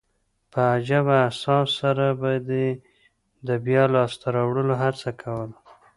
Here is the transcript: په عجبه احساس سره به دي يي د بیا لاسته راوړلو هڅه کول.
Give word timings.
په 0.51 0.59
عجبه 0.75 1.15
احساس 1.27 1.67
سره 1.81 2.07
به 2.21 2.31
دي 2.47 2.65
يي 2.69 2.79
د 3.47 3.49
بیا 3.65 3.83
لاسته 3.95 4.27
راوړلو 4.35 4.75
هڅه 4.83 5.09
کول. 5.21 5.51